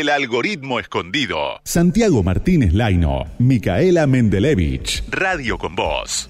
el 0.00 0.10
algoritmo 0.10 0.78
escondido. 0.78 1.60
Santiago 1.64 2.22
Martínez 2.22 2.74
Laino, 2.74 3.24
Micaela 3.38 4.06
Mendelevich. 4.06 5.02
Radio 5.10 5.56
con 5.56 5.74
Voz. 5.74 6.28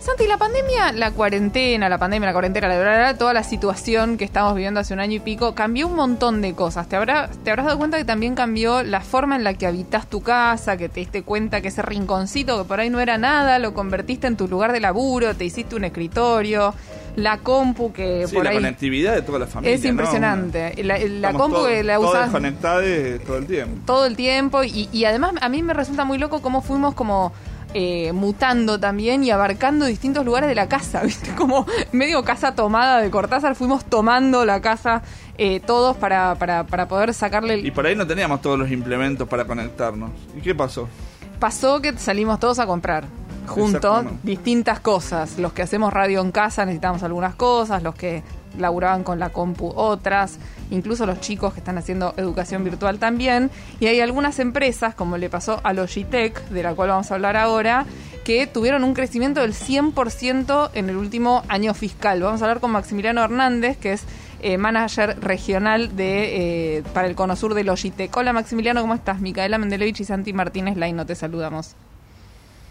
Santi, 0.00 0.26
la 0.26 0.36
pandemia, 0.36 0.90
la 0.90 1.12
cuarentena, 1.12 1.88
la 1.88 1.96
pandemia, 1.96 2.26
la 2.26 2.32
cuarentena, 2.32 2.66
la, 2.66 2.76
verdad, 2.76 3.16
toda 3.16 3.32
la 3.32 3.44
situación 3.44 4.18
que 4.18 4.24
estamos 4.24 4.52
viviendo 4.56 4.80
hace 4.80 4.92
un 4.94 4.98
año 4.98 5.18
y 5.18 5.20
pico, 5.20 5.54
cambió 5.54 5.86
un 5.86 5.94
montón 5.94 6.42
de 6.42 6.54
cosas. 6.54 6.88
Te, 6.88 6.96
habrá, 6.96 7.30
te 7.44 7.50
habrás 7.50 7.66
dado 7.66 7.78
cuenta 7.78 7.98
que 7.98 8.04
también 8.04 8.34
cambió 8.34 8.82
la 8.82 9.00
forma 9.00 9.36
en 9.36 9.44
la 9.44 9.54
que 9.54 9.64
habitas 9.64 10.08
tu 10.08 10.20
casa, 10.20 10.76
que 10.76 10.88
te 10.88 10.98
diste 10.98 11.22
cuenta 11.22 11.60
que 11.60 11.68
ese 11.68 11.82
rinconcito 11.82 12.60
que 12.60 12.64
por 12.66 12.80
ahí 12.80 12.90
no 12.90 12.98
era 12.98 13.16
nada, 13.16 13.60
lo 13.60 13.74
convertiste 13.74 14.26
en 14.26 14.36
tu 14.36 14.48
lugar 14.48 14.72
de 14.72 14.80
laburo, 14.80 15.36
te 15.36 15.44
hiciste 15.44 15.76
un 15.76 15.84
escritorio, 15.84 16.74
la 17.16 17.38
compu 17.38 17.92
que 17.92 18.26
Sí, 18.26 18.34
por 18.34 18.44
la 18.44 18.50
ahí... 18.50 18.56
conectividad 18.56 19.14
de 19.14 19.22
toda 19.22 19.38
la 19.38 19.46
familia. 19.46 19.74
Es 19.74 19.84
impresionante. 19.84 20.74
La, 20.82 21.32
compu 21.32 21.56
todos- 21.56 21.68
que 21.68 21.82
la 21.82 21.98
usas 22.00 22.22
desconectados 22.24 22.84
todo 23.26 23.36
el 23.38 23.46
tiempo. 23.46 23.80
todo 23.86 24.06
el 24.06 24.16
tiempo 24.16 24.62
y, 24.64 24.88
y 24.92 25.04
además 25.04 25.32
a 25.40 25.48
mí 25.48 25.62
me 25.62 25.74
resulta 25.74 26.04
muy 26.04 26.18
loco 26.18 26.40
cómo 26.42 26.62
fuimos 26.62 26.94
como 26.94 27.32
eh, 27.74 28.12
mutando 28.12 28.78
también 28.78 29.24
y 29.24 29.30
abarcando 29.30 29.86
distintos 29.86 30.24
lugares 30.26 30.48
de 30.48 30.54
la 30.54 30.68
casa, 30.68 31.02
¿viste? 31.04 31.34
Como 31.34 31.66
medio 31.92 32.22
casa 32.22 32.54
tomada 32.54 33.00
de 33.00 33.10
Cortázar, 33.10 33.54
fuimos 33.56 33.84
tomando 33.86 34.44
la 34.44 34.60
casa 34.60 35.02
eh, 35.38 35.60
todos 35.60 35.96
para, 35.96 36.34
para, 36.34 36.64
para 36.66 36.86
poder 36.88 37.14
sacarle... 37.14 37.54
el- 37.54 37.66
Y 37.66 37.70
por 37.70 37.86
ahí 37.86 37.96
no 37.96 38.06
teníamos 38.06 38.42
todos 38.42 38.58
los 38.58 38.70
implementos 38.70 39.26
para 39.28 39.46
conectarnos. 39.46 40.10
¿Y 40.36 40.40
qué 40.42 40.54
pasó? 40.54 40.86
Pasó 41.38 41.80
que 41.80 41.96
salimos 41.98 42.38
todos 42.38 42.58
a 42.58 42.66
comprar 42.66 43.04
Exactamente. 43.56 44.20
distintas 44.22 44.80
cosas. 44.80 45.38
Los 45.38 45.52
que 45.52 45.62
hacemos 45.62 45.92
radio 45.92 46.20
en 46.20 46.32
casa 46.32 46.64
necesitamos 46.64 47.02
algunas 47.02 47.34
cosas, 47.34 47.82
los 47.82 47.94
que 47.94 48.22
laburaban 48.58 49.02
con 49.02 49.18
la 49.18 49.30
compu 49.30 49.72
otras, 49.74 50.38
incluso 50.70 51.06
los 51.06 51.20
chicos 51.20 51.54
que 51.54 51.60
están 51.60 51.78
haciendo 51.78 52.14
educación 52.16 52.64
virtual 52.64 52.98
también. 52.98 53.50
Y 53.80 53.86
hay 53.86 54.00
algunas 54.00 54.38
empresas, 54.38 54.94
como 54.94 55.16
le 55.18 55.30
pasó 55.30 55.60
a 55.64 55.72
Logitech, 55.72 56.48
de 56.48 56.62
la 56.62 56.74
cual 56.74 56.90
vamos 56.90 57.10
a 57.10 57.14
hablar 57.14 57.36
ahora, 57.36 57.86
que 58.24 58.46
tuvieron 58.46 58.84
un 58.84 58.94
crecimiento 58.94 59.40
del 59.40 59.54
100% 59.54 60.70
en 60.74 60.88
el 60.88 60.96
último 60.96 61.42
año 61.48 61.74
fiscal. 61.74 62.22
Vamos 62.22 62.42
a 62.42 62.44
hablar 62.44 62.60
con 62.60 62.70
Maximiliano 62.70 63.22
Hernández, 63.22 63.76
que 63.78 63.94
es 63.94 64.04
eh, 64.40 64.58
manager 64.58 65.18
regional 65.20 65.96
de 65.96 66.78
eh, 66.78 66.82
para 66.92 67.06
el 67.06 67.14
Cono 67.14 67.36
Sur 67.36 67.54
de 67.54 67.64
Logitech. 67.64 68.16
Hola 68.16 68.32
Maximiliano, 68.32 68.80
¿cómo 68.80 68.94
estás? 68.94 69.20
Micaela 69.20 69.58
Mendelevich 69.58 70.00
y 70.00 70.04
Santi 70.04 70.32
Martínez 70.32 70.76
Laino, 70.76 71.06
te 71.06 71.14
saludamos. 71.14 71.76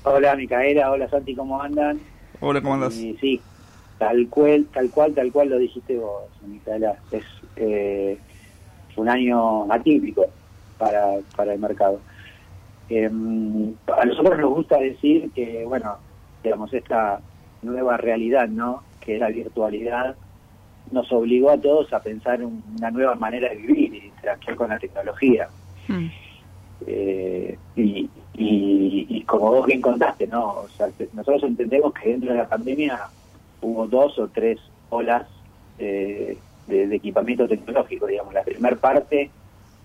Hola 0.04 0.36
Micaela, 0.36 0.92
hola 0.92 1.08
Santi, 1.10 1.36
¿cómo 1.36 1.62
andan? 1.62 2.00
Hola, 2.40 2.60
¿cómo 2.62 2.74
andás? 2.74 2.98
Y 2.98 3.16
sí, 3.18 3.40
tal 4.00 4.28
cual, 4.30 4.66
tal 4.74 4.90
cual, 4.90 5.14
tal 5.14 5.32
cual 5.32 5.50
lo 5.50 5.60
dijiste 5.60 5.96
vos, 5.98 6.24
Micaela. 6.46 6.96
Es 7.12 7.24
eh, 7.56 8.18
un 8.96 9.08
año 9.08 9.72
atípico 9.72 10.26
para, 10.80 11.20
para 11.36 11.54
el 11.54 11.60
mercado. 11.60 12.00
Eh, 12.90 13.06
a 13.06 14.06
nosotros 14.06 14.40
nos 14.40 14.56
gusta 14.56 14.80
decir 14.80 15.30
que, 15.36 15.64
bueno, 15.66 15.98
digamos, 16.44 16.74
esta 16.74 17.22
nueva 17.62 17.98
realidad, 17.98 18.48
¿no? 18.48 18.82
Que 19.02 19.16
es 19.16 19.20
la 19.20 19.30
virtualidad, 19.30 20.16
nos 20.92 21.12
obligó 21.12 21.52
a 21.52 21.62
todos 21.62 21.94
a 21.94 22.02
pensar 22.02 22.42
en 22.42 22.64
una 22.78 22.90
nueva 22.90 23.14
manera 23.16 23.50
de 23.50 23.56
vivir 23.56 23.94
y 23.94 24.00
de 24.00 24.08
interactuar 24.08 24.56
con 24.56 24.70
la 24.70 24.80
tecnología. 24.80 25.48
Mm. 25.88 26.08
Eh, 26.88 27.58
y, 27.76 28.10
y, 28.42 29.06
y 29.10 29.24
como 29.24 29.52
vos 29.52 29.66
bien 29.66 29.82
contaste, 29.82 30.28
¿no? 30.28 30.62
O 30.62 30.70
sea, 30.70 30.88
nosotros 31.14 31.44
entendemos 31.44 31.94
que 31.94 32.10
dentro 32.10 32.32
de 32.32 32.38
la 32.38 32.50
pandemia 32.50 33.10
hubo 33.62 33.88
dos 33.88 34.18
o 34.20 34.30
tres 34.30 34.60
olas 34.90 35.28
eh, 35.78 36.42
de, 36.66 36.88
de 36.88 36.96
equipamiento 36.96 37.48
tecnológico, 37.48 38.08
digamos. 38.08 38.34
La 38.34 38.44
primera 38.44 38.76
parte 38.78 39.32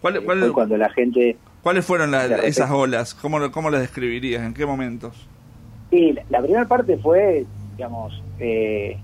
¿Cuál- 0.01 0.17
eh, 0.17 0.21
cuál- 0.25 0.41
fue 0.41 0.53
cuando 0.53 0.77
la 0.77 0.89
gente... 0.91 1.39
¿Cuáles 1.63 1.85
fueron 1.85 2.11
la- 2.13 2.27
esas 2.27 2.71
olas? 2.71 3.15
¿Cómo, 3.15 3.39
lo- 3.39 3.51
¿Cómo 3.51 3.71
las 3.71 3.81
describirías? 3.81 4.43
¿En 4.45 4.55
qué 4.55 4.65
momentos? 4.67 5.29
Sí, 5.91 6.13
la, 6.13 6.23
la 6.29 6.43
primera 6.43 6.69
parte 6.69 6.97
fue, 6.99 7.47
digamos, 7.77 8.13
eh, 8.39 9.01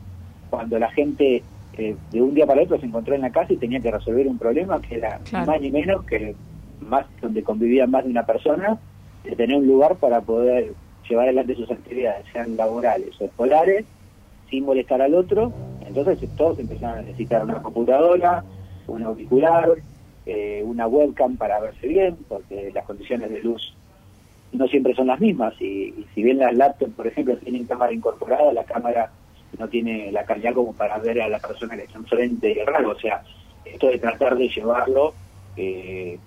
cuando 0.49 0.79
la 0.79 0.91
gente 0.91 1.45
eh, 1.73 1.97
de 2.11 2.23
un 2.23 2.35
día 2.35 2.47
para 2.47 2.63
otro 2.63 2.79
se 2.79 2.87
encontró 2.87 3.15
en 3.15 3.23
la 3.23 3.33
casa 3.33 3.53
y 3.53 3.57
tenía 3.57 3.81
que 3.81 3.91
resolver 3.91 4.27
un 4.29 4.39
problema 4.39 4.81
que 4.81 4.97
era 4.97 5.21
Claro. 5.25 5.47
ni 5.47 5.53
más 5.53 5.61
ni 5.61 5.71
menos 5.71 6.05
que 6.05 6.37
más 6.81 7.07
donde 7.21 7.43
convivían 7.43 7.91
más 7.91 8.05
de 8.05 8.11
una 8.11 8.27
persona, 8.27 8.81
de 9.25 9.37
tener 9.37 9.57
un 9.57 9.67
lugar 9.67 9.97
para 9.97 10.21
poder 10.21 10.73
llevar 11.09 11.27
adelante 11.27 11.55
sus 11.55 11.71
actividades, 11.71 12.27
sean 12.33 12.57
laborales 12.57 13.21
o 13.21 13.25
escolares, 13.25 13.85
sin 14.51 14.65
molestar 14.65 15.01
al 15.03 15.15
otro. 15.15 15.53
Entonces 15.87 16.29
todos 16.37 16.59
empezaron 16.59 16.99
a 16.99 17.03
necesitar 17.03 17.45
una 17.45 17.63
computadora, 17.63 18.45
un 18.87 19.03
auricular, 19.03 19.71
eh, 20.27 20.63
una 20.65 20.87
webcam 20.87 21.37
para 21.37 21.61
verse 21.61 21.87
bien, 21.87 22.17
porque 22.29 22.71
las 22.73 22.85
condiciones 22.85 23.31
de 23.31 23.43
luz 23.43 23.75
no 24.53 24.67
siempre 24.69 24.95
son 24.95 25.07
las 25.07 25.21
mismas 25.21 25.55
y, 25.61 25.65
y 25.65 26.07
si 26.15 26.23
bien 26.23 26.39
las 26.39 26.55
laptops, 26.55 26.93
por 26.93 27.07
ejemplo, 27.07 27.37
tienen 27.39 27.65
cámara 27.65 27.93
incorporada, 27.93 28.53
la 28.53 28.65
cámara 28.65 29.11
no 29.59 29.69
tiene 29.69 30.11
la 30.13 30.25
calidad 30.25 30.55
como 30.55 30.73
para 30.73 30.99
ver 30.99 31.21
a 31.21 31.29
la 31.29 31.39
persona 31.39 31.77
que 31.77 31.85
está 31.85 31.99
enfrente 31.99 32.51
y 32.51 32.65
raro. 32.65 32.91
O 32.91 32.99
sea, 32.99 33.23
esto 33.65 33.89
de 33.89 33.99
tratar 33.99 34.37
de 34.37 34.49
llevarlo 34.49 35.15
eh, 35.57 36.19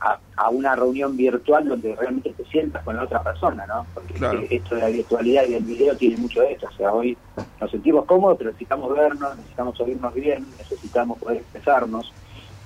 a, 0.00 0.50
una 0.50 0.74
reunión 0.76 1.16
virtual 1.16 1.68
donde 1.68 1.94
realmente 1.96 2.32
te 2.32 2.44
sientas 2.46 2.82
con 2.84 2.96
la 2.96 3.04
otra 3.04 3.22
persona, 3.22 3.66
¿no? 3.66 3.86
Porque 3.94 4.14
Claro. 4.14 4.40
esto 4.48 4.74
de 4.76 4.80
la 4.80 4.88
virtualidad 4.88 5.44
y 5.46 5.52
del 5.54 5.64
video 5.64 5.96
tiene 5.96 6.16
mucho 6.16 6.40
de 6.40 6.52
esto. 6.52 6.66
O 6.72 6.76
sea, 6.76 6.92
hoy 6.92 7.16
nos 7.60 7.70
sentimos 7.70 8.04
cómodos, 8.06 8.38
pero 8.38 8.50
necesitamos 8.50 8.94
vernos, 8.94 9.36
necesitamos 9.36 9.80
oírnos 9.80 10.14
bien, 10.14 10.46
necesitamos 10.58 11.18
poder 11.18 11.38
expresarnos. 11.38 12.12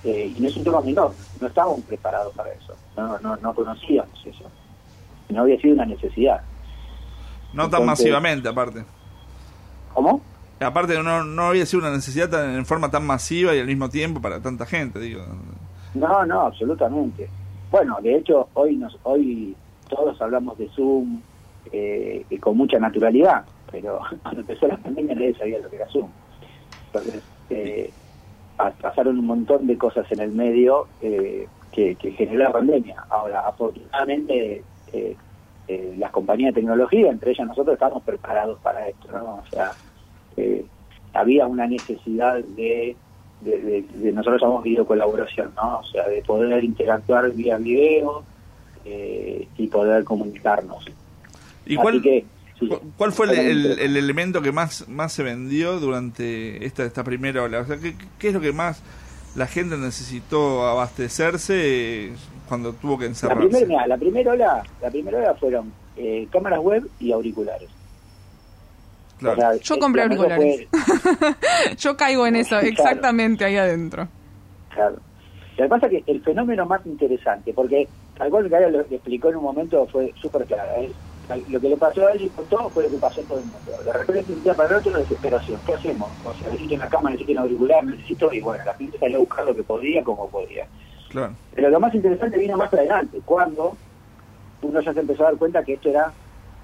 Eh, 0.04 0.32
y 0.36 0.40
no 0.40 0.48
es 0.48 0.56
un 0.56 0.64
tema 0.64 0.80
menor, 0.80 1.12
no 1.40 1.46
estábamos 1.46 1.80
preparados 1.82 2.34
para 2.34 2.52
eso, 2.52 2.74
no, 2.96 3.18
no, 3.20 3.36
no 3.36 3.54
conocíamos 3.54 4.20
eso. 4.26 4.50
No 5.28 5.42
había 5.42 5.58
sido 5.60 5.74
una 5.74 5.86
necesidad. 5.86 6.42
No 7.52 7.70
tan 7.70 7.84
masivamente, 7.86 8.48
aparte. 8.48 8.84
¿Cómo? 9.94 10.20
Aparte, 10.60 11.00
no, 11.02 11.24
no 11.24 11.42
había 11.46 11.66
sido 11.66 11.80
una 11.82 11.90
necesidad 11.92 12.28
tan- 12.30 12.54
en 12.54 12.66
forma 12.66 12.90
tan 12.90 13.04
masiva 13.06 13.54
y 13.54 13.60
al 13.60 13.66
mismo 13.66 13.88
tiempo 13.90 14.20
para 14.20 14.40
tanta 14.40 14.64
gente, 14.66 14.98
digo. 15.00 15.24
No, 15.94 16.24
no, 16.24 16.42
absolutamente. 16.42 17.32
Bueno, 17.70 17.98
de 18.02 18.16
hecho, 18.16 18.50
hoy 18.54 18.76
nos, 18.76 18.98
hoy 19.02 19.58
todos 19.88 20.20
hablamos 20.22 20.56
de 20.58 20.68
Zoom 20.70 21.22
eh, 21.64 22.26
y 22.28 22.38
con 22.38 22.56
mucha 22.56 22.78
naturalidad, 22.78 23.46
pero 23.70 24.00
cuando 24.22 24.40
empezó 24.40 24.66
la 24.68 24.78
pandemia 24.78 25.14
nadie 25.14 25.34
sabía 25.34 25.58
lo 25.58 25.68
que 25.70 25.76
era 25.76 25.88
Zoom. 25.88 26.14
Entonces, 26.92 27.24
eh, 27.50 27.94
pa- 28.56 28.76
pasaron 28.76 29.18
un 29.18 29.26
montón 29.26 29.66
de 29.66 29.78
cosas 29.78 30.10
en 30.12 30.20
el 30.20 30.32
medio 30.32 30.90
eh, 31.00 31.50
que, 31.72 31.96
que 31.98 32.12
generó 32.12 32.44
la 32.44 32.52
pandemia. 32.52 33.06
Ahora, 33.10 33.40
afortunadamente, 33.42 34.66
eh, 34.88 35.18
eh, 35.68 35.94
las 35.98 36.12
compañías 36.12 36.54
de 36.54 36.60
tecnología, 36.62 37.10
entre 37.10 37.32
ellas 37.32 37.46
nosotros, 37.48 37.74
estamos 37.74 38.04
preparados 38.04 38.60
para 38.60 38.88
esto, 38.88 39.10
¿no? 39.12 39.36
O 39.36 39.46
sea, 39.46 39.78
eh, 40.36 40.70
había 41.12 41.46
una 41.46 41.66
necesidad 41.66 42.42
de, 42.44 43.00
de, 43.44 43.58
de- 43.60 43.84
de- 43.94 44.12
nosotros 44.12 44.40
llamamos 44.40 44.62
videocolaboración, 44.64 45.52
¿no? 45.56 45.78
O 45.80 45.84
sea, 45.84 46.08
de 46.08 46.22
poder 46.22 46.62
interactuar 46.64 47.30
vía 47.32 47.56
video 47.58 48.22
eh, 48.84 49.46
y 49.58 49.66
poder 49.68 50.04
comunicarnos. 50.04 50.84
¿Y 51.66 51.74
Así 51.74 51.82
cuál, 51.82 52.02
que, 52.02 52.24
sí, 52.58 52.66
cu- 52.68 52.80
cuál 52.96 53.12
fue 53.12 53.26
el, 53.50 53.78
elemento 53.96 54.42
que 54.42 54.52
más, 54.52 54.88
más 54.88 55.12
se 55.12 55.22
vendió 55.22 55.78
durante 55.80 56.64
esta, 56.64 56.84
esta 56.84 57.04
primera 57.04 57.42
ola? 57.42 57.60
O 57.60 57.66
sea, 57.66 57.76
¿qué, 57.78 57.94
¿qué 58.18 58.28
es 58.28 58.34
lo 58.34 58.40
que 58.40 58.52
más 58.52 58.82
la 59.36 59.46
gente 59.46 59.76
necesitó 59.76 60.66
abastecerse 60.66 62.12
cuando 62.48 62.72
tuvo 62.74 62.98
que 62.98 63.04
La 63.04 63.10
encerrarse? 63.10 63.48
primera, 63.48 63.66
mira, 63.66 63.86
la 63.86 63.96
primera 63.96 64.32
ola, 64.32 64.62
la 64.80 64.90
primera 64.90 65.18
ola 65.18 65.34
fueron 65.34 65.72
eh, 65.96 66.26
cámaras 66.30 66.60
web 66.60 66.88
y 67.00 67.12
auriculares. 67.12 67.68
Claro. 69.22 69.38
O 69.38 69.52
sea, 69.54 69.60
Yo 69.62 69.78
compré 69.78 70.02
auriculares. 70.02 70.66
Yo 71.78 71.96
caigo 71.96 72.26
en 72.26 72.36
eso, 72.36 72.50
Claro. 72.50 72.66
exactamente 72.66 73.44
ahí 73.44 73.56
adentro. 73.56 74.08
Claro. 74.70 74.96
Lo 75.56 75.64
que 75.64 75.68
pasa 75.68 75.86
es 75.86 76.04
que 76.04 76.12
el 76.12 76.22
fenómeno 76.22 76.66
más 76.66 76.84
interesante, 76.86 77.52
porque 77.52 77.86
tal 78.16 78.30
cual 78.30 78.48
que 78.48 78.70
lo 78.70 78.86
que 78.86 78.94
explicó 78.96 79.28
en 79.28 79.36
un 79.36 79.44
momento 79.44 79.86
fue 79.86 80.12
súper 80.20 80.44
claro. 80.46 80.70
¿eh? 80.78 80.90
Lo 81.48 81.60
que 81.60 81.68
le 81.68 81.76
pasó 81.76 82.06
a 82.06 82.12
él 82.12 82.22
y 82.22 82.28
con 82.30 82.44
todo 82.46 82.68
fue 82.70 82.82
lo 82.84 82.90
que 82.90 82.96
pasó 82.96 83.20
a 83.20 83.24
todo 83.24 83.38
el 83.38 83.44
mundo. 83.44 83.82
De 83.84 83.92
repente, 83.92 84.32
un 84.32 84.42
día 84.42 84.54
para 84.54 84.70
el 84.70 84.74
otro, 84.76 84.98
desesperación. 84.98 85.60
¿Qué 85.64 85.74
hacemos? 85.74 86.10
O 86.24 86.34
sea, 86.34 86.48
necesito 86.50 86.74
una 86.74 86.88
cámara, 86.88 87.10
necesito 87.14 87.32
un 87.32 87.38
auricular, 87.38 87.84
necesito... 87.84 88.32
Y 88.32 88.40
bueno, 88.40 88.64
la 88.64 88.74
gente 88.74 88.98
salió 88.98 89.16
a 89.16 89.20
buscar 89.20 89.44
lo 89.46 89.54
que 89.54 89.62
podía, 89.62 90.02
como 90.02 90.28
podía. 90.28 90.66
Claro. 91.10 91.34
Pero 91.54 91.70
lo 91.70 91.80
más 91.80 91.94
interesante 91.94 92.38
vino 92.38 92.56
más 92.56 92.72
adelante, 92.72 93.20
cuando 93.24 93.76
uno 94.62 94.80
ya 94.80 94.92
se 94.92 95.00
empezó 95.00 95.22
a 95.22 95.26
dar 95.26 95.36
cuenta 95.36 95.62
que 95.62 95.74
esto 95.74 95.90
era 95.90 96.12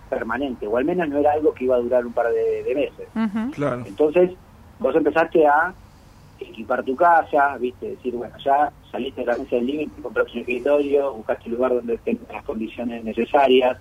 permanente, 0.09 0.67
o 0.67 0.77
al 0.77 0.85
menos 0.85 1.09
no 1.09 1.19
era 1.19 1.33
algo 1.33 1.53
que 1.55 1.65
iba 1.65 1.77
a 1.77 1.81
durar 1.81 2.05
un 2.07 2.13
par 2.13 2.27
de, 2.33 2.63
de 2.65 2.75
meses. 2.75 3.09
Ujú. 3.15 3.51
Claro. 3.53 3.85
Entonces, 3.87 4.31
vos 4.79 4.95
empezaste 4.97 5.47
a 5.47 5.73
equipar 6.41 6.85
tu 6.85 6.95
casa, 6.97 7.57
viste, 7.59 7.91
decir, 7.91 8.15
bueno, 8.15 8.35
ya 8.45 8.71
saliste 8.91 9.23
de 9.23 9.27
la 9.27 9.37
mesa 9.39 9.57
del 9.57 9.67
living, 9.67 9.89
te 9.89 10.03
compraste 10.03 10.33
un 10.35 10.39
escritorio, 10.41 11.13
buscaste 11.15 11.49
un 11.49 11.55
lugar 11.57 11.75
donde 11.75 11.99
tengas 11.99 12.29
las 12.33 12.45
condiciones 12.45 13.05
necesarias. 13.05 13.77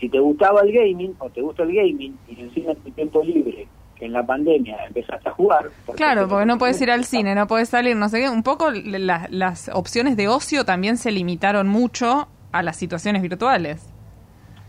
Si 0.00 0.08
te 0.08 0.18
gustaba 0.20 0.60
el 0.62 0.72
gaming, 0.72 1.14
o 1.18 1.28
te 1.30 1.40
gusta 1.40 1.62
el 1.64 1.72
gaming, 1.74 2.16
y 2.28 2.40
encima 2.40 2.72
en 2.72 2.78
tu 2.78 2.90
tiempo 2.90 3.22
libre 3.22 3.66
en 4.00 4.12
la 4.12 4.24
pandemia 4.24 4.76
empezaste 4.86 5.28
a 5.28 5.32
jugar. 5.32 5.70
Claro, 5.96 6.28
porque 6.28 6.46
no 6.46 6.56
puedes 6.56 6.80
ir 6.80 6.88
al 6.88 7.04
cine, 7.04 7.34
no 7.34 7.48
puedes 7.48 7.68
salir, 7.68 7.96
no 7.96 8.08
sé 8.08 8.20
qué. 8.20 8.28
Un 8.28 8.44
poco 8.44 8.70
la- 8.70 9.26
las 9.28 9.68
opciones 9.74 10.16
de 10.16 10.28
ocio 10.28 10.64
también 10.64 10.96
se 10.98 11.10
limitaron 11.10 11.66
mucho 11.66 12.28
a 12.52 12.62
las 12.62 12.76
situaciones 12.76 13.22
virtuales. 13.22 13.92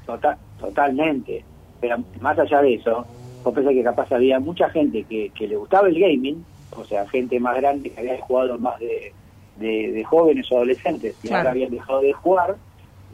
Total, 0.09 0.37
totalmente. 0.59 1.45
Pero 1.79 1.97
más 2.19 2.37
allá 2.39 2.61
de 2.61 2.73
eso, 2.75 3.05
vos 3.43 3.53
pensás 3.53 3.73
que 3.73 3.83
capaz 3.83 4.11
había 4.11 4.39
mucha 4.39 4.69
gente 4.69 5.03
que, 5.03 5.31
que 5.37 5.47
le 5.47 5.55
gustaba 5.55 5.87
el 5.87 5.99
gaming, 5.99 6.43
o 6.71 6.83
sea, 6.85 7.07
gente 7.09 7.39
más 7.39 7.55
grande 7.57 7.91
que 7.91 7.99
había 7.99 8.19
jugado 8.21 8.57
más 8.57 8.79
de, 8.79 9.13
de, 9.57 9.91
de 9.91 10.03
jóvenes 10.03 10.51
o 10.51 10.57
adolescentes 10.57 11.15
y 11.23 11.27
Claro. 11.27 11.37
ahora 11.39 11.51
habían 11.51 11.71
dejado 11.71 12.01
de 12.01 12.13
jugar 12.13 12.55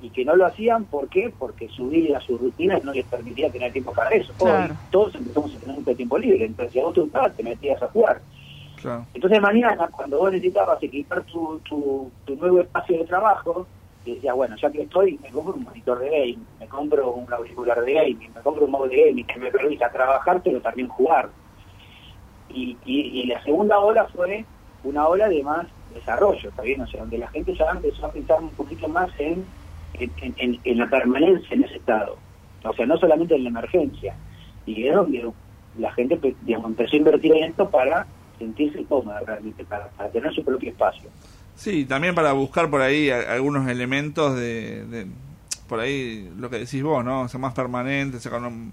y 0.02 0.10
que 0.10 0.26
no 0.26 0.36
lo 0.36 0.46
hacían, 0.46 0.86
¿por 0.86 1.08
qué? 1.10 1.34
Porque 1.38 1.68
su 1.70 1.88
vida, 1.90 2.20
sus 2.22 2.40
rutinas 2.40 2.84
no 2.84 2.92
les 2.94 3.06
permitía 3.06 3.50
tener 3.52 3.72
tiempo 3.72 3.94
para 3.94 4.10
eso. 4.12 4.34
Claro. 4.38 4.74
Hoy 4.74 4.78
todos 4.92 5.16
empezamos 5.16 5.56
a 5.56 5.60
tener 5.60 5.76
mucho 5.78 5.96
tiempo 5.96 6.18
libre, 6.18 6.46
entonces 6.46 6.74
si 6.74 6.80
a 6.80 6.84
vos 6.84 6.94
te 6.94 7.02
gustaba, 7.02 7.30
te 7.30 7.44
metías 7.44 7.82
a 7.82 7.88
jugar. 7.88 8.22
Claro. 8.82 9.06
Entonces 9.14 9.42
mañana, 9.42 9.88
cuando 9.96 10.18
vos 10.20 10.32
necesitabas 10.32 10.82
equipar 10.84 11.24
tu, 11.24 11.60
tu, 11.68 12.12
tu 12.26 12.36
nuevo 12.36 12.60
espacio 12.62 12.98
de 13.00 13.06
trabajo, 13.06 13.68
decías, 14.14 14.36
bueno, 14.36 14.56
ya 14.56 14.70
que 14.72 14.84
estoy, 14.84 15.20
me 15.22 15.30
compro 15.30 15.54
un 15.56 15.64
monitor 15.64 16.00
de 16.00 16.10
game, 16.10 16.46
me 16.60 16.68
compro 16.68 17.12
un 17.12 17.32
auricular 17.34 17.82
de 17.82 17.94
gaming, 17.94 18.34
me 18.34 18.42
compro 18.42 18.66
un 18.66 18.72
modo 18.72 18.88
de 18.88 19.06
gaming 19.06 19.26
que 19.26 19.40
me 19.40 19.52
permita 19.52 19.90
trabajar, 19.92 20.42
pero 20.44 20.62
también 20.62 20.88
jugar. 20.88 21.30
Y, 22.50 22.78
y, 22.86 23.22
y 23.22 23.26
la 23.26 23.44
segunda 23.44 23.80
ola 23.80 24.06
fue 24.06 24.46
una 24.84 25.08
ola 25.08 25.28
de 25.28 25.44
más 25.44 25.68
desarrollo, 25.94 26.50
¿está 26.50 26.62
bien? 26.62 26.82
O 26.82 26.88
sea, 26.88 27.02
donde 27.02 27.18
la 27.18 27.28
gente 27.30 27.56
ya 27.56 27.66
empezó 27.72 28.06
a 28.06 28.12
pensar 28.12 28.42
un 28.42 28.50
poquito 28.50 28.88
más 28.88 29.10
en, 29.18 29.46
en, 29.98 30.78
la 30.78 30.88
permanencia 30.88 31.56
en 31.56 31.64
ese 31.64 31.78
estado. 31.78 32.18
O 32.64 32.74
sea, 32.74 32.86
no 32.86 32.98
solamente 32.98 33.36
en 33.36 33.44
la 33.44 33.50
emergencia. 33.50 34.16
Y 34.66 34.88
es 34.88 34.96
donde 34.96 35.32
la 35.78 35.92
gente 35.94 36.20
empezó 36.46 36.96
a 36.96 36.98
invertir 36.98 37.36
en 37.36 37.44
esto 37.46 37.70
para 37.70 38.06
sentirse 38.38 38.84
cómoda 38.86 39.22
realmente, 39.22 39.64
para, 39.66 39.88
para 39.90 40.10
tener 40.10 40.34
su 40.34 40.44
propio 40.44 40.70
espacio. 40.70 41.10
Sí, 41.56 41.86
también 41.86 42.16
para 42.16 42.34
buscar 42.34 42.70
por 42.70 42.82
ahí 42.82 43.10
a- 43.10 43.34
algunos 43.34 43.68
elementos 43.68 44.36
de, 44.36 44.86
de- 44.86 45.08
por 45.68 45.80
ahí 45.80 46.32
lo 46.38 46.50
que 46.50 46.60
decís 46.60 46.84
vos, 46.84 47.04
¿no? 47.04 47.22
O 47.22 47.28
sea, 47.28 47.40
más 47.40 47.54
permanente, 47.54 48.20
sacar 48.20 48.42
un- 48.42 48.72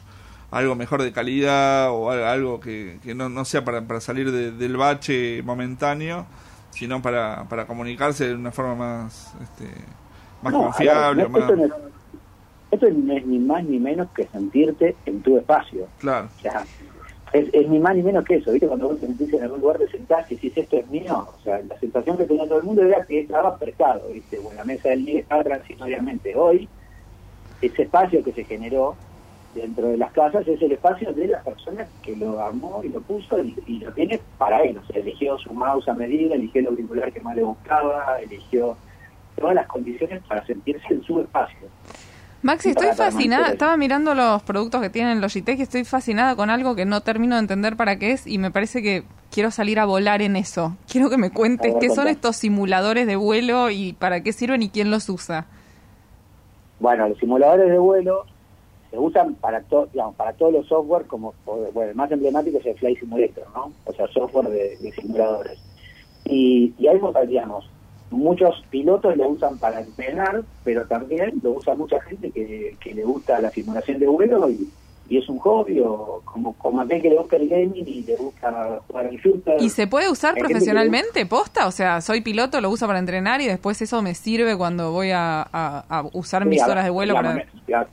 algo 0.51 0.75
mejor 0.75 1.01
de 1.03 1.13
calidad 1.13 1.91
o 1.91 2.11
al- 2.11 2.25
algo 2.25 2.61
que, 2.61 2.99
que 3.03 3.15
no, 3.15 3.29
no 3.29 3.45
sea 3.45 3.65
para, 3.65 3.83
para 3.83 4.01
salir 4.01 4.31
de- 4.31 4.53
del 4.53 4.77
bache 4.77 5.43
momentáneo, 5.43 6.27
sino 6.71 7.01
para, 7.01 7.45
para 7.49 7.67
comunicarse 7.67 8.29
de 8.29 8.35
una 8.35 8.51
forma 8.53 8.75
más 8.75 9.33
este, 9.43 9.65
más 10.43 10.53
No, 10.53 10.59
a 10.59 10.63
ver, 10.63 10.73
confiable, 10.73 11.23
no- 11.23 11.29
más... 11.31 11.43
esto, 11.43 11.57
no 11.57 11.65
es, 11.65 11.73
esto 12.73 12.87
no 12.91 13.13
es 13.17 13.27
ni 13.27 13.39
más 13.39 13.65
ni 13.65 13.79
menos 13.79 14.09
que 14.15 14.27
sentirte 14.29 14.97
en 15.07 15.23
tu 15.23 15.39
espacio. 15.39 15.87
Claro, 15.99 16.29
O 16.39 16.41
sea, 16.43 16.65
es, 17.33 17.49
es 17.53 17.69
ni 17.69 17.79
más 17.79 17.97
ni 17.97 18.03
menos 18.03 18.25
que 18.25 18.37
eso, 18.37 18.53
¿viste? 18.53 18.69
Cuando 18.69 18.89
vos 18.89 19.01
te 19.01 19.07
sentís 19.07 19.33
en 19.33 19.43
algún 19.43 19.61
lugar 19.61 19.79
de 19.79 19.89
sentás 19.89 20.31
y 20.31 20.35
decís 20.35 20.53
esto 20.57 20.77
es 20.77 20.89
mío, 20.89 21.29
o 21.39 21.43
sea, 21.43 21.61
la 21.63 21.79
sensación 21.79 22.17
que 22.17 22.25
tenía 22.25 22.47
todo 22.47 22.59
el 22.59 22.65
mundo 22.65 22.83
era 22.83 23.05
que 23.05 23.21
estaba 23.21 23.57
prestado, 23.57 24.09
¿viste? 24.13 24.39
Bueno, 24.39 24.59
la 24.59 24.65
mesa 24.65 24.91
del 24.91 25.05
día 25.05 25.21
estaba 25.21 25.43
transitoriamente. 25.43 26.35
Hoy, 26.37 26.69
ese 27.61 27.83
espacio 27.83 28.23
que 28.23 28.33
se 28.33 28.45
generó 28.45 28.97
dentro 29.55 29.89
de 29.89 29.97
las 29.97 30.13
casas 30.13 30.47
es 30.49 30.61
el 30.63 30.73
espacio 30.73 31.13
de 31.13 31.29
la 31.29 31.43
persona 31.43 31.87
que 32.03 32.17
lo 32.17 32.41
armó 32.41 32.83
y 32.85 32.89
lo 32.89 33.01
puso 33.01 33.43
y, 33.43 33.55
y 33.67 33.79
lo 33.79 33.93
tiene 33.93 34.21
para 34.39 34.63
él. 34.63 34.79
O 34.79 34.87
sea, 34.87 35.01
eligió 35.01 35.39
su 35.39 35.53
mouse 35.53 35.89
a 35.89 35.95
medida, 35.95 36.35
eligió 36.35 36.61
el 36.61 36.69
auricular 36.69 37.13
que 37.13 37.21
más 37.21 37.37
le 37.37 37.43
gustaba, 37.43 38.21
eligió 38.21 38.77
todas 39.37 39.55
las 39.55 39.67
condiciones 39.67 40.23
para 40.29 40.45
sentirse 40.47 40.87
en 40.91 41.03
su 41.03 41.21
espacio. 41.21 41.69
Maxi, 42.43 42.71
estoy 42.71 42.89
fascinada. 42.97 43.51
Estaba 43.53 43.77
mirando 43.77 44.15
los 44.15 44.43
productos 44.43 44.81
que 44.81 44.91
tienen 44.91 45.21
Logitech 45.21 45.61
y 45.61 45.63
estoy 45.63 45.85
fascinada 45.85 46.35
con 46.35 46.51
algo 46.51 46.75
que 46.75 46.85
no 46.85 47.01
termino 47.01 47.37
de 47.37 47.41
entender 47.43 47.77
para 47.77 48.01
qué 48.01 48.11
es 48.11 48.27
y 48.27 48.39
me 48.39 48.51
parece 48.51 48.83
que 48.83 49.05
quiero 49.31 49.53
salir 49.53 49.79
a 49.79 49.85
volar 49.85 50.23
en 50.23 50.35
eso. 50.35 50.77
Quiero 50.91 51.09
que 51.09 51.19
me 51.19 51.31
cuentes 51.31 51.75
ver, 51.75 51.81
qué 51.81 51.91
son 51.91 52.09
estos 52.09 52.37
simuladores 52.37 53.07
de 53.07 53.15
vuelo 53.15 53.71
y 53.71 53.93
para 53.93 54.23
qué 54.23 54.33
sirven 54.33 54.63
y 54.63 54.71
quién 54.71 54.91
los 54.91 55.09
usa. 55.09 55.47
Bueno, 56.81 57.09
los 57.09 57.19
simuladores 57.19 57.71
de 57.71 57.79
vuelo 57.79 58.25
se 58.91 58.99
usan 58.99 59.35
para 59.37 59.63
todo, 59.63 59.87
digamos, 59.93 60.17
para 60.17 60.33
todos 60.33 60.53
los 60.53 60.67
software, 60.67 61.07
como 61.07 61.35
bueno, 61.47 61.91
el 61.91 61.95
más 61.95 62.11
emblemático 62.11 62.59
es 62.59 62.67
el 62.67 62.77
Flight 62.77 62.99
Simulator, 62.99 63.47
¿no? 63.55 63.73
O 63.85 63.93
sea, 63.93 64.09
software 64.09 64.49
de, 64.49 64.77
de 64.79 64.93
simuladores. 64.93 65.59
Y, 66.25 66.75
y 66.77 66.89
ahí, 66.89 67.01
digamos, 67.29 67.71
muchos 68.13 68.63
pilotos 68.71 69.17
lo 69.17 69.29
usan 69.29 69.59
para 69.59 69.81
entrenar, 69.81 70.43
pero 70.65 70.87
también 70.87 71.33
lo 71.43 71.53
usa 71.53 71.75
mucha 71.75 72.01
gente 72.03 72.31
que, 72.31 72.77
que 72.81 72.95
le 72.95 73.05
gusta 73.05 73.41
la 73.41 73.51
simulación 73.51 73.99
de 73.99 74.07
vuelo 74.07 74.49
y, 74.51 74.69
y 75.09 75.19
es 75.19 75.29
un 75.29 75.39
hobby, 75.41 75.81
o 75.81 76.23
como, 76.25 76.53
como 76.55 76.81
aquel 76.81 77.03
que 77.03 77.11
le 77.11 77.17
gusta 77.17 77.37
el 77.37 77.49
gaming 77.49 77.87
y 77.87 78.03
le 78.03 78.17
gusta 78.17 78.81
jugar 78.87 79.07
al 79.07 79.17
shooter. 79.17 79.61
¿Y 79.61 79.69
se 79.71 79.87
puede 79.87 80.09
usar 80.11 80.35
profesionalmente, 80.37 81.27
posta? 81.27 81.67
O 81.67 81.71
sea, 81.71 82.01
soy 82.01 82.21
piloto, 82.21 82.61
lo 82.61 82.71
uso 82.71 82.87
para 82.87 82.99
entrenar 82.99 83.41
y 83.41 83.47
después 83.47 83.83
eso 83.83 84.01
me 84.03 84.15
sirve 84.15 84.57
cuando 84.57 84.93
voy 84.93 85.11
a, 85.11 85.43
a- 85.53 85.85
a 85.89 86.05
usar 86.13 86.45
mis 86.47 86.63
horas 86.63 86.85
de 86.85 86.91
vuelo 86.91 87.15
digamos, 87.15 87.43
para... 87.67 87.89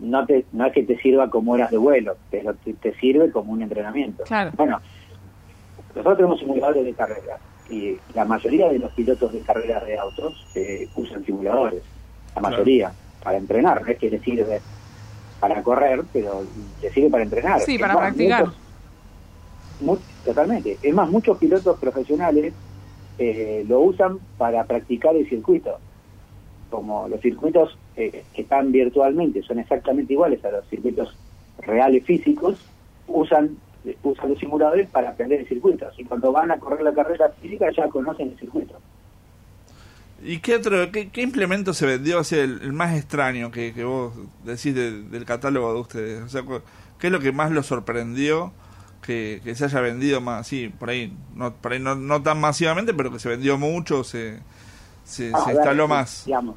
no 0.00 0.24
te 0.26 0.44
no 0.52 0.66
es 0.66 0.72
que 0.72 0.84
te 0.84 0.96
sirva 0.98 1.28
como 1.28 1.52
horas 1.52 1.70
de 1.70 1.76
vuelo, 1.78 2.16
pero 2.30 2.54
te, 2.54 2.72
te 2.74 2.94
sirve 2.98 3.30
como 3.30 3.52
un 3.52 3.62
entrenamiento. 3.62 4.22
Claro. 4.24 4.52
Bueno, 4.56 4.80
nosotros 5.94 6.16
tenemos 6.16 6.38
simuladores 6.38 6.84
de 6.84 6.92
carrera 6.94 7.38
y 7.68 8.00
la 8.14 8.24
mayoría 8.24 8.68
de 8.70 8.78
los 8.78 8.92
pilotos 8.92 9.32
de 9.32 9.42
carreras 9.42 9.84
de 9.84 9.98
autos 9.98 10.48
eh, 10.54 10.88
usan 10.94 11.24
simuladores, 11.24 11.84
la 12.34 12.40
Claro. 12.40 12.56
mayoría, 12.56 12.94
para 13.20 13.36
entrenar, 13.38 13.82
no 13.82 13.88
es 13.88 13.98
que 13.98 14.10
les 14.10 14.22
sirve 14.22 14.62
para 15.38 15.62
correr, 15.62 16.04
pero 16.12 16.46
les 16.80 16.92
sirve 16.94 17.10
para 17.10 17.24
entrenar. 17.24 17.60
Sí, 17.60 17.74
Es 17.74 17.80
para 17.80 17.94
más, 17.94 18.02
practicar. 18.04 18.44
muchos- 19.80 20.06
totalmente. 20.24 20.78
Es 20.82 20.94
más, 20.94 21.08
muchos 21.10 21.38
pilotos 21.38 21.78
profesionales 21.78 22.54
eh, 23.18 23.64
lo 23.66 23.80
usan 23.80 24.20
para 24.36 24.64
practicar 24.64 25.14
el 25.16 25.28
circuito. 25.28 25.80
Como 26.70 27.08
los 27.08 27.20
circuitos 27.20 27.78
eh, 27.96 28.26
que 28.32 28.42
están 28.42 28.72
virtualmente 28.72 29.42
son 29.42 29.58
exactamente 29.58 30.12
iguales 30.12 30.44
a 30.44 30.50
los 30.50 30.66
circuitos 30.68 31.18
reales 31.58 32.04
físicos, 32.04 32.58
usan 33.06 33.58
usan 34.02 34.30
los 34.30 34.38
simuladores 34.38 34.88
para 34.90 35.10
aprender 35.10 35.40
el 35.40 35.48
circuito. 35.48 35.86
Y 35.96 36.04
cuando 36.04 36.32
van 36.32 36.50
a 36.50 36.58
correr 36.58 36.82
la 36.82 36.92
carrera 36.92 37.30
física 37.40 37.66
ya 37.76 37.88
conocen 37.88 38.30
el 38.30 38.38
circuito. 38.38 38.80
¿Y 40.22 40.38
qué 40.40 40.56
otro, 40.56 40.90
qué, 40.90 41.10
qué 41.10 41.22
implemento 41.22 41.72
se 41.72 41.86
vendió, 41.86 42.18
o 42.20 42.24
sea, 42.24 42.42
el, 42.42 42.60
el 42.62 42.72
más 42.72 42.96
extraño 42.96 43.52
que, 43.52 43.72
que 43.72 43.84
vos 43.84 44.12
decís 44.44 44.74
de- 44.74 45.02
del 45.02 45.24
catálogo 45.24 45.72
de 45.74 45.80
ustedes? 45.80 46.22
O 46.24 46.28
sea, 46.28 46.42
¿qué 46.98 47.06
es 47.06 47.12
lo 47.12 47.20
que 47.20 47.30
más 47.30 47.52
los 47.52 47.66
sorprendió 47.66 48.52
que, 49.00 49.40
que 49.44 49.54
se 49.54 49.66
haya 49.66 49.80
vendido 49.80 50.20
más, 50.20 50.46
sí, 50.48 50.70
por 50.76 50.90
ahí, 50.90 51.12
no, 51.36 51.54
por 51.54 51.72
ahí 51.72 51.78
no, 51.78 51.94
no 51.94 52.20
tan 52.22 52.40
masivamente, 52.40 52.92
pero 52.94 53.12
que 53.12 53.20
se 53.20 53.28
vendió 53.28 53.56
mucho, 53.58 54.02
se, 54.02 54.40
se, 55.04 55.30
Ah, 55.32 55.38
se 55.44 55.46
ver, 55.46 55.56
instaló 55.56 55.86
más? 55.86 56.24
Digamos, 56.26 56.56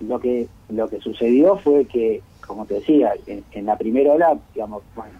lo 0.00 0.20
que 0.20 0.46
lo 0.68 0.86
que 0.88 1.00
sucedió 1.00 1.56
fue 1.56 1.86
que, 1.86 2.20
como 2.46 2.66
te 2.66 2.74
decía, 2.74 3.12
en, 3.26 3.44
en 3.52 3.64
la 3.66 3.78
primera 3.78 4.12
ola, 4.12 4.38
digamos, 4.54 4.82
bueno, 4.94 5.14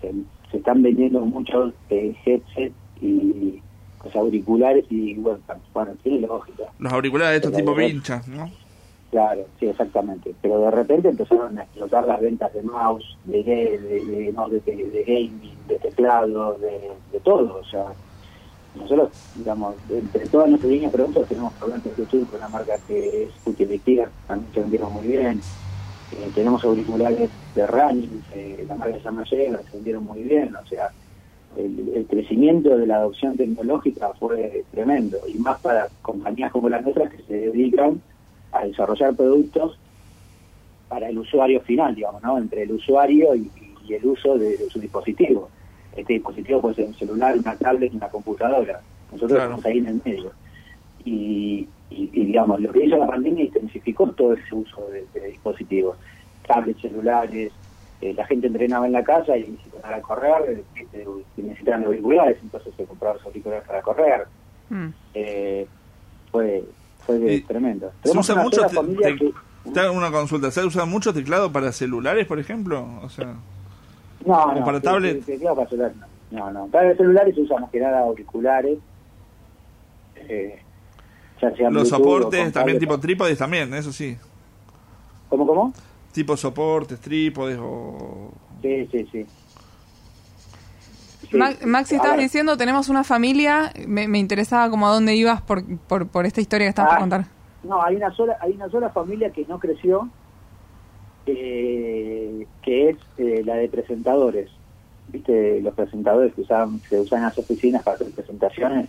se, 0.00 0.14
se 0.50 0.58
están 0.58 0.82
vendiendo 0.82 1.20
muchos 1.20 1.74
eh, 1.88 2.16
headsets 2.24 2.76
y 2.96 3.62
pues, 3.98 4.14
auriculares 4.16 4.84
y 4.90 5.14
bueno, 5.16 5.40
bueno, 5.72 5.94
tiene 6.02 6.26
lógica. 6.26 6.64
Los 6.78 6.92
auriculares 6.92 7.32
de 7.32 7.36
estos 7.36 7.52
Pero 7.52 7.64
tipo 7.66 7.78
de- 7.78 7.86
vinchas, 7.88 8.26
¿no? 8.28 8.50
Claro, 9.10 9.48
sí, 9.58 9.66
exactamente. 9.66 10.36
Pero 10.40 10.60
de 10.60 10.70
repente 10.70 11.08
empezaron 11.08 11.58
a 11.58 11.64
explotar 11.64 12.06
las 12.06 12.20
ventas 12.20 12.52
de 12.54 12.62
mouse, 12.62 13.18
de, 13.24 13.42
de, 13.42 13.78
de, 13.80 14.04
de- 14.04 14.32
no, 14.32 14.48
de, 14.48 14.60
de- 14.60 15.04
gaming, 15.04 15.66
de 15.66 15.78
teclado, 15.80 16.58
de, 16.58 16.92
de 17.10 17.20
todo. 17.20 17.58
O 17.58 17.64
sea, 17.64 17.86
nosotros, 18.74 19.10
digamos, 19.34 19.76
entre 19.88 20.28
todas 20.28 20.48
nuestras 20.48 20.70
líneas 20.72 20.92
de 20.92 20.98
productos 20.98 21.26
tenemos 21.28 21.54
problemas 21.54 21.82
de 21.84 21.96
YouTube 21.96 22.28
con 22.28 22.38
una 22.38 22.48
marca 22.48 22.78
que 22.86 23.24
es 23.24 23.32
Utility, 23.44 24.00
también 24.26 24.52
se 24.54 24.60
vendieron 24.60 24.92
muy 24.92 25.08
bien. 25.08 25.44
Eh, 26.12 26.30
tenemos 26.34 26.64
auriculares 26.64 27.30
de 27.54 27.66
running, 27.66 28.22
eh, 28.34 28.64
la 28.68 28.74
marca 28.76 28.98
Yega, 29.30 29.60
se 29.62 29.70
vendieron 29.76 30.04
muy 30.04 30.22
bien. 30.22 30.54
O 30.56 30.66
sea, 30.66 30.90
el, 31.56 31.92
el 31.94 32.06
crecimiento 32.06 32.76
de 32.76 32.86
la 32.86 32.96
adopción 32.96 33.36
tecnológica 33.36 34.10
fue 34.18 34.64
tremendo. 34.72 35.18
Y 35.28 35.34
más 35.38 35.60
para 35.60 35.88
compañías 36.02 36.50
como 36.52 36.68
las 36.68 36.82
nuestras 36.82 37.10
que 37.10 37.22
se 37.22 37.34
dedican 37.34 38.00
a 38.52 38.64
desarrollar 38.66 39.14
productos 39.14 39.78
para 40.88 41.08
el 41.08 41.18
usuario 41.18 41.60
final, 41.60 41.94
digamos, 41.94 42.22
¿no? 42.22 42.36
Entre 42.38 42.62
el 42.64 42.72
usuario 42.72 43.34
y, 43.36 43.50
y 43.86 43.94
el 43.94 44.04
uso 44.06 44.36
de, 44.36 44.56
de 44.56 44.68
su 44.70 44.80
dispositivo. 44.80 45.48
Este 45.96 46.14
dispositivo 46.14 46.60
puede 46.60 46.74
ser 46.76 46.86
un 46.86 46.94
celular, 46.94 47.36
una 47.38 47.54
tablet, 47.56 47.92
una 47.94 48.08
computadora. 48.08 48.80
Nosotros 49.12 49.32
Claro. 49.38 49.44
estamos 49.56 49.64
ahí 49.66 49.78
en 49.78 49.86
el 49.86 50.00
medio. 50.04 50.32
Y, 51.04 51.68
y- 51.90 52.10
y, 52.12 52.24
digamos, 52.26 52.60
lo 52.60 52.72
que 52.72 52.84
hizo 52.86 52.96
la 52.96 53.06
pandemia 53.06 53.44
intensificó 53.44 54.06
todo 54.12 54.32
ese 54.34 54.54
uso 54.54 54.86
de, 54.90 55.06
de 55.12 55.26
dispositivos. 55.28 55.96
Tablets, 56.46 56.80
celulares, 56.80 57.52
eh, 58.00 58.14
la 58.14 58.24
gente 58.26 58.46
entrenaba 58.46 58.86
en 58.86 58.92
la 58.92 59.04
casa 59.04 59.36
y 59.36 59.44
si 59.62 59.70
para 59.82 60.00
correr, 60.00 60.64
eh, 60.76 60.86
eh, 60.92 61.06
necesitaban 61.36 61.84
auriculares, 61.84 62.38
entonces 62.42 62.72
se 62.76 62.84
compraban 62.86 63.18
los 63.18 63.26
auriculares 63.26 63.66
para 63.66 63.82
correr. 63.82 64.26
Mm. 64.70 64.88
Eh, 65.14 65.66
fue 66.30 66.64
fue 67.06 67.42
tremendo. 67.48 67.90
¿Se 68.04 68.16
usa 68.16 68.34
una 68.34 68.44
mucho 68.44 68.56
sola 68.56 68.68
te- 68.68 68.74
familia 68.76 69.08
te- 69.08 69.16
que- 69.16 69.32
te 69.72 69.80
hago 69.80 69.94
una 69.96 70.10
consulta, 70.12 70.50
¿se 70.50 70.64
usa 70.64 70.84
mucho 70.84 71.12
teclado 71.12 71.50
para 71.52 71.72
celulares, 71.72 72.26
por 72.26 72.38
ejemplo? 72.38 72.86
O 73.02 73.08
sea, 73.08 73.34
No, 74.24 74.42
¿Como 74.42 74.54
no, 74.60 74.64
para 74.64 74.80
te- 74.80 74.84
tablet? 74.84 75.24
te- 75.24 75.32
teclado 75.32 75.56
para 75.56 75.68
celular 75.70 75.92
no. 75.96 76.06
No, 76.30 76.50
no. 76.52 76.66
Para 76.68 76.90
el 76.92 76.96
celular 76.96 77.32
se 77.34 77.40
usan 77.40 77.62
más 77.62 77.70
que 77.70 77.80
nada 77.80 78.00
auriculares. 78.00 78.78
Eh, 80.16 80.60
ya 81.40 81.54
sea 81.56 81.70
Los 81.70 81.90
Bluetooth 81.90 82.06
soportes 82.20 82.52
también 82.52 82.78
tipo 82.78 82.98
trípodes 83.00 83.38
también, 83.38 83.72
eso 83.74 83.92
sí. 83.92 84.16
¿Cómo, 85.28 85.46
cómo? 85.46 85.72
Tipo 86.12 86.36
soportes, 86.36 87.00
trípodes 87.00 87.58
o... 87.60 88.32
Sí, 88.62 88.86
sí, 88.90 89.08
sí. 89.12 89.26
Sí, 91.30 91.36
Ma- 91.36 91.52
Maxi, 91.64 91.94
estabas 91.94 92.18
diciendo, 92.18 92.56
tenemos 92.56 92.88
una 92.88 93.04
familia, 93.04 93.72
me, 93.86 94.08
me 94.08 94.18
interesaba 94.18 94.68
como 94.70 94.88
a 94.88 94.92
dónde 94.92 95.14
ibas 95.14 95.40
por, 95.42 95.62
por, 95.86 96.08
por 96.08 96.26
esta 96.26 96.40
historia 96.40 96.66
que 96.66 96.70
estabas 96.70 96.92
Ah, 96.92 96.94
por 96.96 97.00
contar. 97.02 97.24
No, 97.62 97.82
hay 97.82 97.94
una 97.96 98.10
sola, 98.14 98.36
hay 98.40 98.52
una 98.52 98.68
sola 98.68 98.90
familia 98.90 99.30
que 99.30 99.44
no 99.46 99.58
creció, 99.60 100.08
eh, 101.26 102.46
que 102.62 102.90
es 102.90 102.96
eh, 103.18 103.42
la 103.44 103.54
de 103.54 103.68
presentadores. 103.68 104.50
¿Viste? 105.08 105.60
Los 105.60 105.74
presentadores 105.74 106.34
que 106.34 106.42
usaban, 106.42 106.80
se 106.88 106.98
usan 107.00 107.18
en 107.18 107.24
las 107.26 107.38
oficinas 107.38 107.82
para 107.82 107.96
hacer 107.96 108.10
presentaciones. 108.12 108.88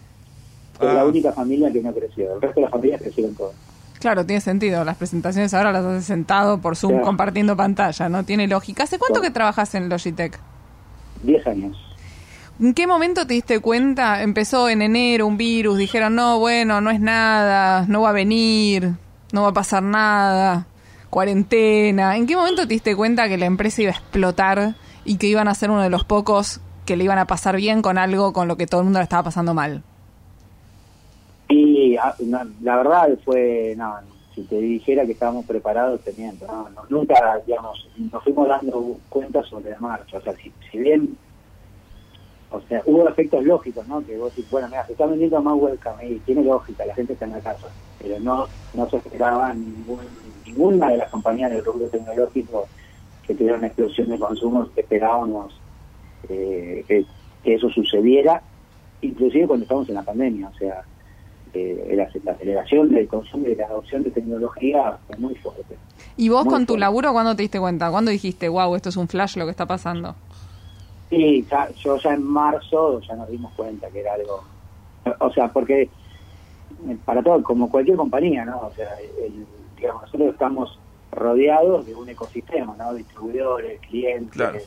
Es 0.81 0.87
Ah. 0.89 0.93
la 0.93 1.05
única 1.05 1.31
familia 1.31 1.71
que 1.71 1.81
no 1.81 1.93
creció. 1.93 2.33
El 2.35 2.41
resto 2.41 2.55
de 2.59 2.61
las 2.63 2.71
familias 2.71 3.01
crecieron 3.01 3.35
todas. 3.35 3.53
Claro, 3.99 4.25
tiene 4.25 4.41
sentido. 4.41 4.83
Las 4.83 4.97
presentaciones 4.97 5.53
ahora 5.53 5.71
las 5.71 5.85
haces 5.85 6.05
sentado 6.05 6.59
por 6.59 6.75
Zoom 6.75 6.93
Claro. 6.93 7.05
compartiendo 7.05 7.55
pantalla, 7.55 8.09
¿no? 8.09 8.23
Tiene 8.23 8.47
lógica. 8.47 8.83
¿Hace 8.83 8.97
cuánto 8.97 9.19
Claro. 9.19 9.29
que 9.29 9.33
trabajas 9.33 9.75
en 9.75 9.89
Logitech? 9.89 10.39
Diez 11.23 11.45
años. 11.45 11.77
¿En 12.59 12.73
qué 12.73 12.87
momento 12.87 13.25
te 13.27 13.33
diste 13.35 13.59
cuenta? 13.59 14.21
Empezó 14.23 14.69
en 14.69 14.81
enero 14.81 15.25
un 15.27 15.37
virus, 15.37 15.77
dijeron, 15.77 16.15
no, 16.15 16.39
bueno, 16.39 16.81
no 16.81 16.89
es 16.91 16.99
nada, 16.99 17.85
no 17.87 18.01
va 18.01 18.09
a 18.09 18.13
venir, 18.13 18.93
no 19.33 19.43
va 19.43 19.49
a 19.49 19.53
pasar 19.53 19.81
nada, 19.83 20.65
cuarentena. 21.09 22.17
¿En 22.17 22.25
qué 22.27 22.35
momento 22.35 22.63
te 22.63 22.73
diste 22.73 22.95
cuenta 22.95 23.27
que 23.29 23.37
la 23.37 23.45
empresa 23.45 23.81
iba 23.83 23.91
a 23.91 23.95
explotar 23.95 24.75
y 25.05 25.17
que 25.17 25.27
iban 25.27 25.47
a 25.47 25.53
ser 25.55 25.69
uno 25.69 25.81
de 25.81 25.89
los 25.89 26.03
pocos 26.05 26.59
que 26.85 26.97
le 26.97 27.03
iban 27.03 27.19
a 27.19 27.25
pasar 27.25 27.55
bien 27.55 27.81
con 27.83 27.97
algo 27.97 28.33
con 28.33 28.47
lo 28.47 28.57
que 28.57 28.65
todo 28.67 28.81
el 28.81 28.85
mundo 28.85 28.99
le 28.99 29.03
estaba 29.03 29.23
pasando 29.23 29.53
mal? 29.53 29.83
La 32.61 32.75
verdad 32.77 33.09
fue, 33.23 33.73
no, 33.77 33.95
si 34.33 34.43
te 34.43 34.59
dijera 34.59 35.05
que 35.05 35.11
estábamos 35.11 35.45
preparados, 35.45 36.01
te 36.01 36.13
miento. 36.13 36.47
No, 36.47 36.69
no, 36.69 36.83
nunca, 36.89 37.41
digamos, 37.45 37.87
nos 37.97 38.23
fuimos 38.23 38.47
dando 38.47 38.97
cuenta 39.09 39.43
sobre 39.43 39.71
la 39.71 39.79
marcha. 39.79 40.17
O 40.17 40.21
sea, 40.21 40.33
si, 40.35 40.51
si 40.71 40.79
bien, 40.79 41.17
o 42.49 42.61
sea, 42.61 42.81
hubo 42.85 43.07
efectos 43.07 43.43
lógicos, 43.43 43.87
¿no? 43.87 44.05
Que 44.05 44.17
vos 44.17 44.35
decís, 44.35 44.49
bueno, 44.49 44.67
mira, 44.67 44.85
se 44.85 44.93
está 44.93 45.05
vendiendo 45.05 45.41
más 45.41 45.55
webcam 45.55 45.95
y 46.01 46.19
tiene 46.19 46.43
lógica, 46.43 46.85
la 46.85 46.95
gente 46.95 47.13
está 47.13 47.25
en 47.25 47.31
la 47.31 47.39
casa. 47.39 47.67
Pero 47.99 48.19
no, 48.19 48.47
no 48.73 48.89
se 48.89 48.97
esperaba 48.97 49.53
ningún, 49.53 49.99
ninguna 50.45 50.89
de 50.89 50.97
las 50.97 51.09
compañías 51.09 51.51
del 51.51 51.63
rubro 51.63 51.87
tecnológico 51.87 52.67
que 53.27 53.35
tuvieron 53.35 53.59
una 53.59 53.67
explosión 53.67 54.09
de 54.09 54.17
consumo 54.19 54.67
esperábamos 54.75 55.53
eh, 56.29 56.83
que, 56.87 57.05
que 57.43 57.53
eso 57.53 57.69
sucediera, 57.69 58.41
inclusive 59.01 59.47
cuando 59.47 59.63
estamos 59.63 59.89
en 59.89 59.95
la 59.95 60.03
pandemia. 60.03 60.47
O 60.47 60.57
sea, 60.57 60.83
eh, 61.53 61.93
la, 61.95 62.09
la 62.23 62.31
aceleración 62.33 62.89
del 62.89 63.07
consumo 63.07 63.45
y 63.47 63.49
de 63.51 63.55
la 63.57 63.65
adopción 63.67 64.03
de 64.03 64.11
tecnología 64.11 64.97
fue 65.07 65.17
muy 65.17 65.35
fuerte. 65.35 65.77
¿Y 66.17 66.29
vos 66.29 66.45
Muy 66.45 66.53
con 66.53 66.65
tu 66.65 66.77
laburo 66.77 67.11
cuándo 67.11 67.35
te 67.35 67.41
diste 67.43 67.59
cuenta? 67.59 67.89
¿Cuándo 67.91 68.11
dijiste, 68.11 68.47
wow, 68.49 68.75
esto 68.75 68.89
es 68.89 68.97
un 68.97 69.07
flash 69.07 69.37
lo 69.37 69.45
que 69.45 69.51
está 69.51 69.65
pasando? 69.65 70.15
Y 71.09 71.45
ya, 71.45 71.69
yo 71.83 71.97
ya 71.97 72.13
en 72.13 72.23
marzo 72.23 73.01
ya 73.01 73.15
nos 73.15 73.29
dimos 73.29 73.51
cuenta 73.53 73.89
que 73.89 73.99
era 73.99 74.13
algo, 74.13 74.43
o 75.19 75.31
sea, 75.33 75.51
porque 75.51 75.81
eh, 75.81 76.97
para 77.03 77.21
todo, 77.21 77.43
como 77.43 77.69
cualquier 77.69 77.97
compañía, 77.97 78.45
¿no? 78.45 78.59
O 78.59 78.73
sea, 78.73 78.87
el- 79.19 79.45
digamos, 79.75 80.03
nosotros 80.03 80.29
estamos 80.31 80.79
rodeados 81.11 81.85
de 81.85 81.93
un 81.95 82.07
ecosistema, 82.07 82.75
¿no? 82.77 82.93
Distribuidores, 82.93 83.81
clientes, 83.81 84.31
Claro. 84.31 84.59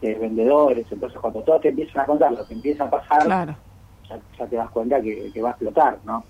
eh, 0.00 0.16
vendedores, 0.18 0.86
entonces 0.90 1.20
cuando 1.20 1.42
todos 1.42 1.60
te 1.60 1.68
empiezan 1.68 2.02
a 2.02 2.06
contar 2.06 2.32
lo 2.32 2.46
que 2.46 2.54
empieza 2.54 2.84
a 2.84 2.90
pasar, 2.90 3.24
Claro. 3.24 3.56
Ya, 4.08 4.20
ya 4.38 4.46
te 4.48 4.56
das 4.56 4.70
cuenta 4.70 5.00
que, 5.02 5.30
que 5.32 5.42
va 5.42 5.50
a 5.50 5.52
explotar, 5.52 6.00
¿no? 6.04 6.26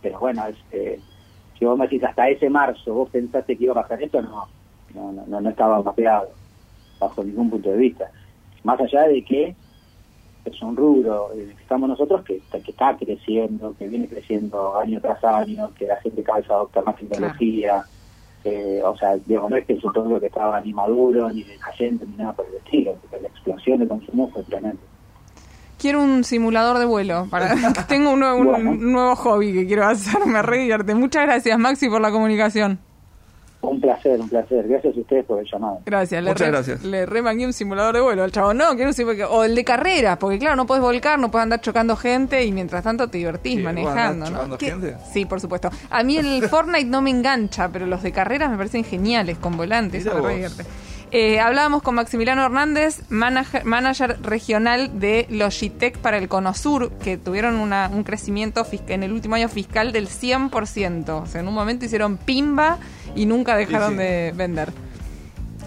Pero 0.00 0.18
bueno, 0.18 0.46
es, 0.46 0.56
eh, 0.70 1.02
si 1.58 1.64
vos 1.64 1.78
me 1.78 1.84
decís 1.86 2.02
hasta 2.04 2.28
ese 2.28 2.50
marzo 2.50 2.94
vos 2.94 3.10
pensaste 3.10 3.56
que 3.56 3.64
iba 3.64 3.72
a 3.72 3.82
pasar 3.82 4.02
esto, 4.02 4.20
no, 4.22 4.48
no, 4.94 5.12
no, 5.12 5.40
no, 5.40 5.48
estaba 5.50 5.82
mapeado 5.82 6.36
bajo 6.98 7.22
ningún 7.24 7.50
punto 7.50 7.70
de 7.70 7.76
vista. 7.76 8.10
Más 8.64 8.80
allá 8.80 9.02
de 9.08 9.24
que 9.24 9.56
es 10.44 10.62
un 10.62 10.76
rubro 10.76 11.30
que 11.34 11.52
estamos 11.60 11.88
nosotros 11.88 12.24
que, 12.24 12.36
está- 12.36 12.60
que 12.60 12.72
está 12.72 12.96
creciendo, 12.96 13.74
que 13.76 13.86
viene 13.88 14.08
creciendo 14.08 14.76
año 14.78 15.00
tras 15.00 15.22
año, 15.24 15.72
que 15.74 15.86
la 15.86 15.96
gente 16.00 16.22
cada 16.24 16.38
vez 16.40 16.50
adopta 16.50 16.82
más 16.82 16.96
tecnología, 16.96 17.88
eh, 18.44 18.80
o 18.84 18.96
sea, 18.96 19.16
digamos, 19.18 19.50
no 19.50 19.56
es 19.56 19.66
que 19.66 19.74
es 19.74 19.84
un 19.84 19.94
rubro 19.94 20.18
que 20.20 20.26
estaba 20.26 20.60
ni 20.60 20.72
maduro, 20.72 21.30
ni 21.30 21.44
decayente, 21.44 22.06
ni 22.06 22.16
nada 22.16 22.32
por 22.34 22.46
el 22.46 22.56
estilo, 22.56 22.98
porque 23.00 23.20
la 23.20 23.28
explosión 23.28 23.78
de 23.80 23.88
consumo 23.88 24.30
fue 24.32 24.42
tremenda. 24.44 24.82
Quiero 25.82 26.00
un 26.00 26.22
simulador 26.22 26.78
de 26.78 26.84
vuelo. 26.84 27.26
Para... 27.28 27.54
Tengo 27.88 28.12
un 28.12 28.20
nuevo, 28.20 28.36
un 28.36 28.46
Bueno. 28.46 28.72
nuevo 28.74 29.16
hobby 29.16 29.52
que 29.52 29.66
quiero 29.66 29.84
hacer. 29.84 30.24
Me 30.26 30.40
re 30.40 30.58
divierte. 30.58 30.94
Muchas 30.94 31.24
gracias, 31.26 31.58
Maxi, 31.58 31.88
por 31.88 32.00
la 32.00 32.12
comunicación. 32.12 32.78
Un 33.62 33.80
placer, 33.80 34.20
un 34.20 34.28
placer. 34.28 34.66
Gracias 34.68 34.96
a 34.96 35.00
ustedes 35.00 35.24
por 35.24 35.40
el 35.40 35.46
llamado. 35.50 35.80
Gracias. 35.86 36.22
Le 36.22 36.30
Muchas 36.30 36.46
re- 36.46 36.52
gracias. 36.52 36.82
Le 36.84 37.04
remangué 37.06 37.46
un 37.46 37.52
simulador 37.52 37.94
de 37.96 38.00
vuelo 38.00 38.22
al 38.24 38.30
chavo. 38.32 38.54
No, 38.54 38.70
quiero 38.76 38.90
un 38.90 38.94
simulador- 38.94 39.28
O 39.30 39.42
el 39.44 39.54
de 39.56 39.64
carreras, 39.64 40.18
porque 40.18 40.38
claro, 40.38 40.54
no 40.56 40.66
puedes 40.66 40.82
volcar, 40.82 41.18
no 41.18 41.30
puedes 41.30 41.44
andar 41.44 41.60
chocando 41.60 41.96
gente 41.96 42.44
y 42.44 42.52
mientras 42.52 42.82
tanto 42.84 43.08
te 43.08 43.18
divertís 43.18 43.56
¿Qué? 43.56 43.62
¿Vos 43.62 43.64
manejando. 43.72 44.24
¿no? 44.26 44.30
chocando 44.32 44.58
¿Qué? 44.58 44.66
gente? 44.66 44.96
Sí, 45.12 45.26
por 45.26 45.40
supuesto. 45.40 45.70
A 45.90 46.02
mí 46.04 46.16
el 46.16 46.42
Fortnite 46.48 46.84
no 46.86 47.02
me 47.02 47.10
engancha, 47.10 47.68
pero 47.72 47.86
los 47.86 48.02
de 48.02 48.10
carreras 48.12 48.50
me 48.50 48.56
parecen 48.56 48.84
geniales, 48.84 49.38
con 49.38 49.56
volantes. 49.56 50.04
Me 50.04 50.12
re 50.12 50.34
divierte. 50.34 50.64
Eh, 51.14 51.40
hablábamos 51.40 51.82
con 51.82 51.94
Maximiliano 51.94 52.42
Hernández, 52.42 53.02
manager, 53.10 53.66
manager 53.66 54.16
regional 54.22 54.98
de 54.98 55.26
Logitech 55.28 55.98
para 55.98 56.16
el 56.16 56.26
Cono 56.26 56.54
Sur, 56.54 56.90
que 57.04 57.18
tuvieron 57.18 57.56
una- 57.56 57.90
un 57.92 58.02
crecimiento 58.02 58.66
en 58.88 59.02
el 59.02 59.12
último 59.12 59.34
año 59.34 59.50
fiscal 59.50 59.92
del 59.92 60.08
100%. 60.08 61.18
O 61.22 61.26
sea, 61.26 61.42
en 61.42 61.48
un 61.48 61.54
momento 61.54 61.84
hicieron 61.84 62.16
pimba 62.16 62.78
y 63.14 63.26
nunca 63.26 63.56
dejaron 63.56 63.90
sí. 63.90 63.96
de 63.98 64.32
vender. 64.34 64.72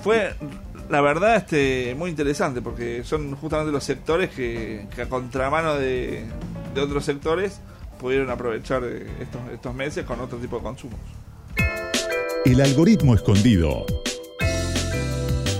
Fue, 0.04 0.34
la 0.90 1.02
verdad, 1.02 1.36
este 1.36 1.94
muy 1.96 2.10
interesante 2.10 2.64
porque 2.64 3.04
son 3.04 3.36
justamente 3.36 3.72
los 3.72 3.84
sectores 3.84 4.32
que, 4.32 4.88
que 4.96 5.04
a 5.04 5.10
contramano 5.10 5.76
de, 5.76 6.24
de 6.74 6.82
otros 6.82 7.06
sectores 7.06 7.60
pudieron 8.00 8.32
aprovechar 8.32 8.82
eh, 8.84 9.06
estos, 9.22 9.42
estos 9.54 9.76
meses 9.76 10.06
con 10.06 10.20
otro 10.22 10.40
tipo 10.40 10.58
de 10.58 10.64
consumos. 10.64 11.00
El 12.46 12.62
algoritmo 12.62 13.14
escondido. 13.14 13.86